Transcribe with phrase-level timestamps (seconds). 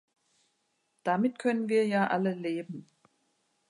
[1.03, 2.87] Damit können wir ja alle leben.